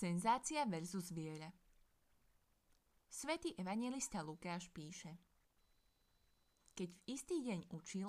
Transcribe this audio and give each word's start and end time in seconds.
Senzácia 0.00 0.64
versus 0.64 1.12
viera 1.12 1.52
Svetý 3.04 3.52
evangelista 3.60 4.24
Lukáš 4.24 4.72
píše 4.72 5.12
Keď 6.72 6.88
v 6.88 7.00
istý 7.04 7.44
deň 7.44 7.68
učil, 7.68 8.08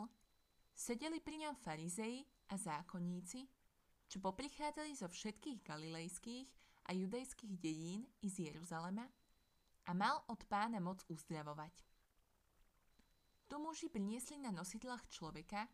sedeli 0.71 1.19
pri 1.19 1.43
ňom 1.43 1.59
farizei 1.59 2.23
a 2.47 2.55
zákonníci, 2.55 3.43
čo 4.07 4.23
poprichádzali 4.23 4.95
zo 4.95 5.11
všetkých 5.11 5.67
galilejských 5.67 6.47
a 6.87 6.95
judejských 6.95 7.59
dedín 7.59 8.07
i 8.23 8.31
z 8.31 8.47
Jeruzalema 8.47 9.03
a 9.83 9.91
mal 9.91 10.23
od 10.31 10.47
pána 10.47 10.79
moc 10.79 11.03
uzdravovať. 11.11 11.75
Tu 13.51 13.55
muži 13.59 13.91
priniesli 13.91 14.39
na 14.39 14.55
nosidlách 14.55 15.11
človeka, 15.11 15.67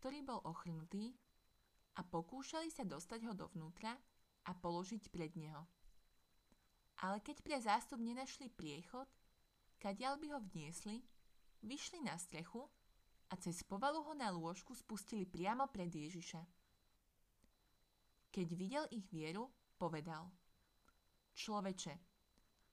ktorý 0.00 0.24
bol 0.24 0.40
ochrnutý 0.48 1.12
a 2.00 2.08
pokúšali 2.08 2.72
sa 2.72 2.88
dostať 2.88 3.28
ho 3.28 3.36
dovnútra 3.36 4.00
a 4.46 4.50
položiť 4.54 5.10
pred 5.12 5.32
neho. 5.38 5.62
Ale 7.02 7.18
keď 7.18 7.42
pre 7.42 7.58
zástup 7.58 7.98
nenašli 7.98 8.50
priechod, 8.50 9.06
kadiaľ 9.82 10.18
by 10.22 10.26
ho 10.34 10.38
vniesli, 10.52 11.02
vyšli 11.66 12.02
na 12.02 12.14
strechu 12.14 12.62
a 13.30 13.34
cez 13.38 13.62
povalu 13.66 14.02
ho 14.06 14.12
na 14.14 14.30
lôžku 14.30 14.74
spustili 14.74 15.26
priamo 15.26 15.66
pred 15.70 15.90
Ježiša. 15.90 16.42
Keď 18.32 18.48
videl 18.54 18.84
ich 18.94 19.06
vieru, 19.10 19.50
povedal 19.76 20.30
Človeče, 21.32 21.94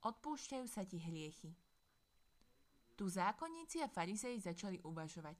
odpúšťajú 0.03 0.65
sa 0.67 0.83
ti 0.83 0.99
hriechy. 0.99 1.55
Tu 2.99 3.07
zákonníci 3.07 3.79
a 3.79 3.87
farizei 3.87 4.35
začali 4.35 4.83
uvažovať. 4.83 5.39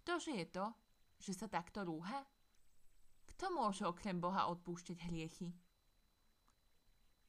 Ktože 0.00 0.36
je 0.36 0.46
to, 0.52 0.66
že 1.16 1.32
sa 1.32 1.48
takto 1.48 1.84
rúha? 1.84 2.20
Kto 3.40 3.56
môže 3.56 3.88
okrem 3.88 4.20
Boha 4.20 4.52
odpúšťať 4.52 5.00
hriechy? 5.08 5.48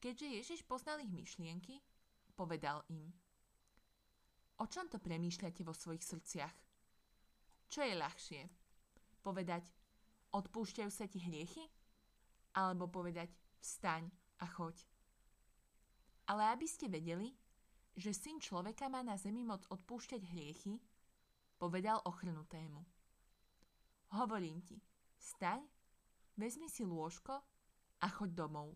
Keďže 0.04 0.28
Ježiš 0.28 0.60
poznal 0.68 1.00
ich 1.00 1.08
myšlienky, 1.08 1.80
povedal 2.36 2.84
im. 2.92 3.16
O 4.60 4.68
čom 4.68 4.92
to 4.92 5.00
premýšľate 5.00 5.64
vo 5.64 5.72
svojich 5.72 6.04
srdciach? 6.04 6.52
Čo 7.72 7.88
je 7.88 7.96
ľahšie? 7.96 8.42
Povedať, 9.24 9.72
odpúšťajú 10.36 10.92
sa 10.92 11.08
ti 11.08 11.24
hriechy? 11.24 11.64
Alebo 12.60 12.92
povedať, 12.92 13.32
vstaň 13.64 14.12
a 14.44 14.52
choď. 14.52 14.84
Ale 16.28 16.52
aby 16.52 16.68
ste 16.68 16.92
vedeli, 16.92 17.32
že 17.96 18.12
syn 18.12 18.44
človeka 18.44 18.92
má 18.92 19.00
na 19.00 19.16
zemi 19.16 19.48
moc 19.48 19.64
odpúšťať 19.72 20.28
hriechy, 20.28 20.76
povedal 21.56 22.04
ochrnutému. 22.04 22.84
Hovorím 24.12 24.60
ti, 24.60 24.76
staň, 25.16 25.64
vezmi 26.38 26.68
si 26.72 26.84
lôžko 26.86 27.40
a 28.02 28.08
choď 28.08 28.46
domov. 28.46 28.76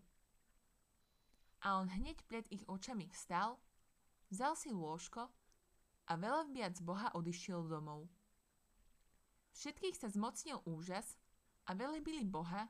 A 1.64 1.80
on 1.80 1.88
hneď 1.90 2.22
pred 2.30 2.46
ich 2.52 2.62
očami 2.68 3.08
vstal, 3.10 3.58
vzal 4.30 4.54
si 4.54 4.70
lôžko 4.70 5.26
a 6.06 6.12
veľa 6.14 6.46
viac 6.52 6.78
Boha 6.84 7.10
odišiel 7.16 7.66
domov. 7.66 8.06
Všetkých 9.56 9.96
sa 9.96 10.12
zmocnil 10.12 10.60
úžas 10.68 11.16
a 11.66 11.72
velebili 11.72 12.22
Boha 12.22 12.68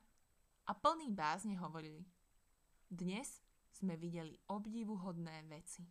a 0.66 0.72
plný 0.72 1.10
bázne 1.12 1.58
hovorili. 1.58 2.06
Dnes 2.86 3.42
sme 3.74 3.98
videli 3.98 4.38
obdivuhodné 4.48 5.44
veci. 5.50 5.84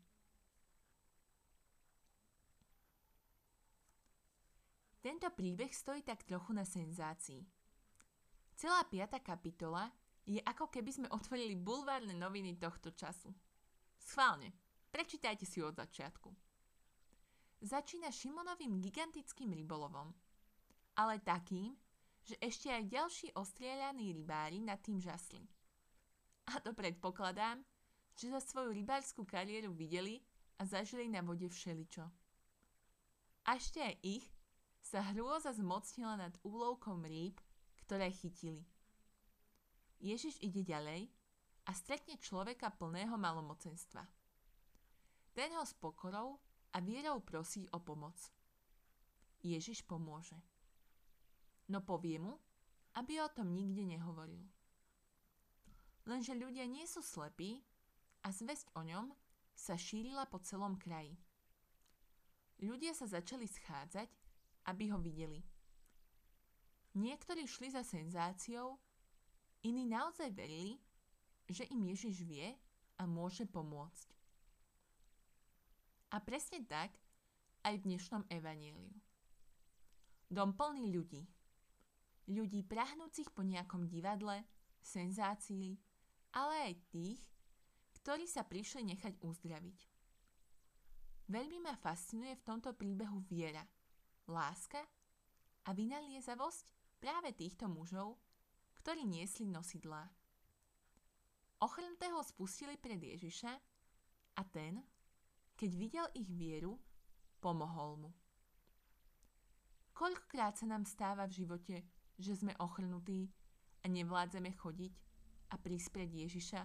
Tento 5.05 5.29
príbeh 5.29 5.69
stojí 5.69 6.01
tak 6.01 6.25
trochu 6.25 6.49
na 6.49 6.65
senzácii. 6.65 7.54
Celá 8.55 8.87
piata 8.87 9.19
kapitola 9.19 9.91
je 10.23 10.39
ako 10.39 10.71
keby 10.71 10.91
sme 10.91 11.07
otvorili 11.11 11.59
bulvárne 11.59 12.15
noviny 12.15 12.55
tohto 12.55 12.95
času. 12.95 13.35
Schválne, 13.99 14.55
prečítajte 14.95 15.43
si 15.43 15.59
od 15.59 15.75
začiatku. 15.75 16.31
Začína 17.59 18.07
Šimonovým 18.15 18.79
gigantickým 18.79 19.51
rybolovom, 19.51 20.15
ale 20.95 21.19
takým, 21.19 21.75
že 22.23 22.39
ešte 22.39 22.71
aj 22.71 22.89
ďalší 22.89 23.27
ostrieľaní 23.35 24.15
rybári 24.15 24.63
nad 24.63 24.79
tým 24.79 25.03
žasli. 25.03 25.43
A 26.49 26.63
to 26.63 26.71
predpokladám, 26.71 27.59
že 28.15 28.31
za 28.31 28.39
svoju 28.39 28.71
rybárskú 28.71 29.27
kariéru 29.27 29.75
videli 29.75 30.23
a 30.57 30.65
zažili 30.65 31.11
na 31.11 31.19
vode 31.19 31.51
všeličo. 31.51 32.07
A 33.45 33.59
ešte 33.59 33.83
aj 33.83 33.95
ich 34.01 34.25
sa 34.79 35.03
hrôza 35.11 35.53
zmocnila 35.53 36.17
nad 36.17 36.33
úlovkom 36.41 37.03
rýb, 37.03 37.37
ktoré 37.85 38.09
chytili. 38.09 38.65
Ježiš 40.01 40.41
ide 40.41 40.65
ďalej 40.65 41.05
a 41.69 41.71
stretne 41.77 42.17
človeka 42.17 42.73
plného 42.73 43.13
malomocenstva. 43.13 44.01
Ten 45.37 45.53
ho 45.53 45.61
s 45.61 45.77
pokorou 45.77 46.41
a 46.73 46.77
vierou 46.81 47.21
prosí 47.21 47.69
o 47.69 47.79
pomoc. 47.79 48.17
Ježiš 49.45 49.85
pomôže. 49.85 50.35
No 51.69 51.85
povie 51.85 52.17
mu, 52.17 52.41
aby 52.97 53.21
o 53.21 53.29
tom 53.29 53.53
nikde 53.53 53.85
nehovoril. 53.85 54.41
Lenže 56.05 56.37
ľudia 56.37 56.65
nie 56.69 56.85
sú 56.85 57.01
slepí 57.01 57.61
a 58.25 58.33
zväzť 58.33 58.73
o 58.77 58.81
ňom 58.81 59.13
sa 59.53 59.77
šírila 59.77 60.25
po 60.29 60.37
celom 60.41 60.77
kraji. 60.77 61.17
Ľudia 62.61 62.93
sa 62.93 63.09
začali 63.09 63.45
schádzať, 63.49 64.09
aby 64.69 64.83
ho 64.93 64.97
videli. 65.01 65.54
Niektorí 66.95 67.43
šli 67.43 67.75
za 67.75 67.83
senzáciou 67.83 68.79
Iní 69.65 69.89
naozaj 69.89 70.29
verili, 70.29 70.77
že 71.49 71.65
im 71.73 71.89
Ježiš 71.89 72.21
vie 72.21 72.53
a 73.01 73.09
môže 73.09 73.49
pomôcť. 73.49 74.13
A 76.13 76.21
presne 76.21 76.61
tak 76.69 76.93
aj 77.65 77.81
v 77.81 77.85
dnešnom 77.89 78.29
evanieliu. 78.29 78.93
Dom 80.29 80.53
plný 80.53 80.93
ľudí. 80.93 81.25
Ľudí 82.29 82.61
prahnúcich 82.61 83.33
po 83.33 83.41
nejakom 83.41 83.89
divadle, 83.89 84.45
senzácii, 84.85 85.81
ale 86.37 86.69
aj 86.69 86.73
tých, 86.93 87.21
ktorí 87.97 88.29
sa 88.29 88.45
prišli 88.45 88.85
nechať 88.93 89.17
uzdraviť. 89.17 89.79
Veľmi 91.25 91.57
ma 91.57 91.73
fascinuje 91.73 92.37
v 92.37 92.45
tomto 92.45 92.77
príbehu 92.77 93.17
viera, 93.25 93.65
láska 94.29 94.77
a 95.65 95.73
vynaliezavosť 95.73 96.84
práve 97.05 97.37
týchto 97.37 97.69
mužov, 97.69 98.17
ktorí 98.81 99.05
niesli 99.05 99.45
nosidlá. 99.45 100.09
Ochrnutého 101.61 102.17
spustili 102.25 102.81
pred 102.81 102.97
Ježiša 102.97 103.53
a 104.33 104.41
ten, 104.49 104.81
keď 105.53 105.71
videl 105.77 106.07
ich 106.17 106.25
vieru, 106.33 106.81
pomohol 107.37 108.01
mu. 108.01 108.11
Koľkokrát 109.93 110.57
sa 110.57 110.65
nám 110.65 110.89
stáva 110.89 111.29
v 111.29 111.45
živote, 111.45 111.85
že 112.17 112.41
sme 112.41 112.57
ochrnutí 112.57 113.29
a 113.79 113.85
nevládzeme 113.85 114.49
chodiť 114.57 114.93
a 115.53 115.61
prísť 115.61 116.09
Ježiša 116.09 116.61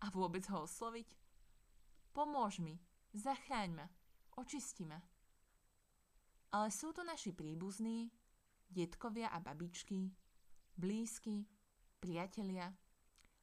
a 0.00 0.06
vôbec 0.08 0.48
ho 0.48 0.64
osloviť? 0.64 1.12
Pomôž 2.16 2.64
mi, 2.64 2.80
zachráň 3.12 3.84
ma, 3.84 3.86
očisti 4.40 4.88
ma. 4.88 4.96
Ale 6.56 6.72
sú 6.72 6.96
to 6.96 7.04
naši 7.04 7.36
príbuzní, 7.36 8.08
detkovia 8.68 9.32
a 9.32 9.40
babičky, 9.40 10.12
blízky, 10.76 11.48
priatelia, 11.98 12.70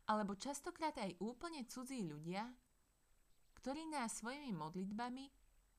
alebo 0.05 0.37
častokrát 0.37 0.95
aj 1.01 1.17
úplne 1.19 1.65
cudzí 1.65 2.05
ľudia, 2.05 2.45
ktorí 3.59 3.89
nás 3.89 4.21
svojimi 4.21 4.53
modlitbami 4.53 5.25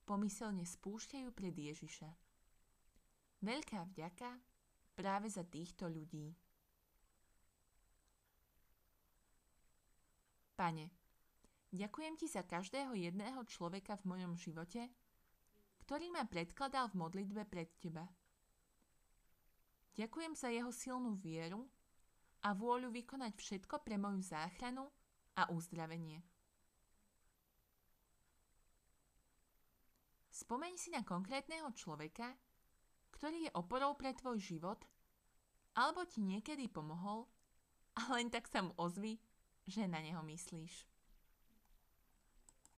pomyselne 0.02 0.66
spúšťajú 0.66 1.30
pred 1.30 1.54
Ježiša. 1.54 2.10
Veľká 3.46 3.86
vďaka 3.94 4.30
práve 4.98 5.30
za 5.30 5.46
týchto 5.46 5.86
ľudí. 5.86 6.34
Pane, 10.56 10.88
ďakujem 11.69 12.14
Ti 12.16 12.26
za 12.32 12.42
každého 12.42 12.96
jedného 12.96 13.44
človeka 13.44 14.00
v 14.00 14.08
mojom 14.16 14.34
živote, 14.40 14.88
ktorý 15.84 16.10
ma 16.10 16.25
predkladal 16.25 16.90
v 16.90 16.99
modlitbe 17.06 17.44
pred 17.46 17.70
Teba. 17.78 18.08
Ďakujem 19.96 20.32
za 20.37 20.52
jeho 20.52 20.69
silnú 20.69 21.16
vieru 21.16 21.64
a 22.44 22.52
vôľu 22.52 22.93
vykonať 22.93 23.32
všetko 23.32 23.81
pre 23.81 23.96
moju 23.96 24.20
záchranu 24.20 24.84
a 25.40 25.48
uzdravenie. 25.48 26.20
Spomeň 30.28 30.76
si 30.76 30.93
na 30.93 31.00
konkrétneho 31.00 31.72
človeka, 31.72 32.37
ktorý 33.16 33.48
je 33.48 33.56
oporou 33.56 33.96
pre 33.96 34.12
tvoj 34.12 34.37
život, 34.37 34.84
alebo 35.72 36.04
ti 36.04 36.20
niekedy 36.20 36.69
pomohol 36.69 37.25
a 37.96 38.12
len 38.12 38.28
tak 38.28 38.44
sa 38.44 38.60
mu 38.60 38.76
ozvi, 38.76 39.16
že 39.64 39.88
na 39.88 40.04
neho 40.04 40.20
myslíš. 40.20 40.95